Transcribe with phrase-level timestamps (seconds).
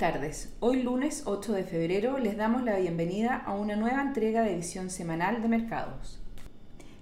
[0.00, 0.56] tardes.
[0.60, 4.88] Hoy lunes 8 de febrero les damos la bienvenida a una nueva entrega de visión
[4.88, 6.18] semanal de mercados.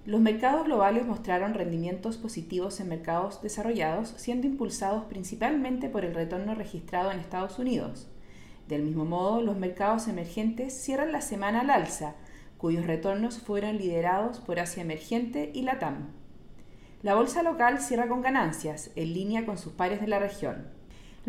[0.05, 6.55] Los mercados globales mostraron rendimientos positivos en mercados desarrollados, siendo impulsados principalmente por el retorno
[6.55, 8.09] registrado en Estados Unidos.
[8.67, 12.15] Del mismo modo, los mercados emergentes cierran la semana al alza,
[12.57, 16.09] cuyos retornos fueron liderados por Asia Emergente y Latam.
[17.01, 20.78] La bolsa local cierra con ganancias, en línea con sus pares de la región.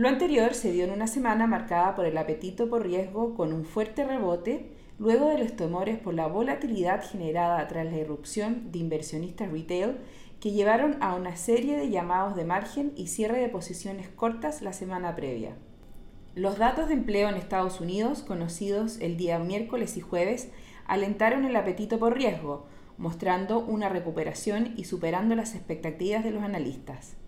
[0.01, 3.67] Lo anterior se dio en una semana marcada por el apetito por riesgo con un
[3.67, 9.53] fuerte rebote luego de los temores por la volatilidad generada tras la irrupción de inversionistas
[9.53, 9.99] retail
[10.41, 14.73] que llevaron a una serie de llamados de margen y cierre de posiciones cortas la
[14.73, 15.59] semana previa.
[16.35, 20.49] Los datos de empleo en Estados Unidos, conocidos el día miércoles y jueves,
[20.87, 22.65] alentaron el apetito por riesgo,
[22.97, 27.19] mostrando una recuperación y superando las expectativas de los analistas.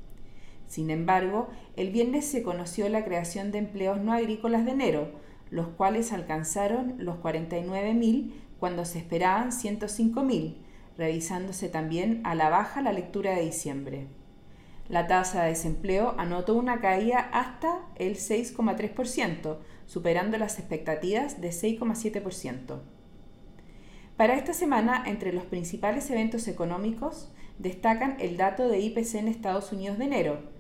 [0.72, 5.10] Sin embargo, el viernes se conoció la creación de empleos no agrícolas de enero,
[5.51, 10.54] los cuales alcanzaron los 49.000 cuando se esperaban 105.000,
[10.96, 14.06] revisándose también a la baja la lectura de diciembre.
[14.88, 22.80] La tasa de desempleo anotó una caída hasta el 6,3%, superando las expectativas de 6,7%.
[24.16, 29.70] Para esta semana, entre los principales eventos económicos, destacan el dato de IPC en Estados
[29.70, 30.51] Unidos de enero,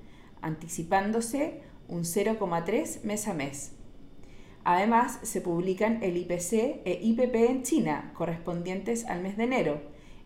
[0.42, 3.72] anticipándose un 0,3 mes a mes.
[4.64, 9.80] Además, se publican el IPC e IPP en China, correspondientes al mes de enero,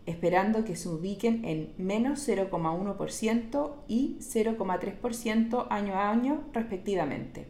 [0.04, 7.48] esperando que se ubiquen en menos 0,1% y 0,3% año a año respectivamente.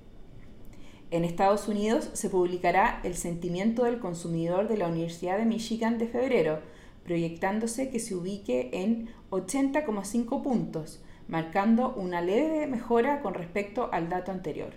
[1.10, 6.08] En Estados Unidos se publicará el sentimiento del consumidor de la Universidad de Michigan de
[6.08, 6.60] febrero,
[7.04, 14.32] proyectándose que se ubique en 80,5 puntos, marcando una leve mejora con respecto al dato
[14.32, 14.70] anterior.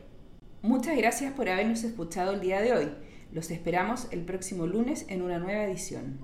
[0.62, 2.92] Muchas gracias por habernos escuchado el día de hoy.
[3.32, 6.20] Los esperamos el próximo lunes en una nueva edición.